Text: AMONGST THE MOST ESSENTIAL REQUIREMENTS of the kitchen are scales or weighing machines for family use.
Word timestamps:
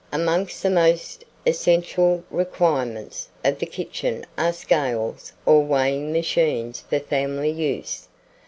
AMONGST 0.11 0.63
THE 0.63 0.69
MOST 0.71 1.23
ESSENTIAL 1.45 2.23
REQUIREMENTS 2.31 3.27
of 3.45 3.59
the 3.59 3.67
kitchen 3.67 4.25
are 4.35 4.51
scales 4.51 5.31
or 5.45 5.61
weighing 5.61 6.11
machines 6.11 6.83
for 6.89 6.99
family 6.99 7.51
use. 7.51 8.07